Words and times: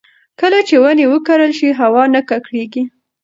کله 0.39 0.59
چې 0.67 0.75
ونې 0.83 1.05
وکرل 1.09 1.51
شي، 1.59 1.69
هوا 1.79 2.03
نه 2.13 2.21
ککړېږي. 2.29 2.83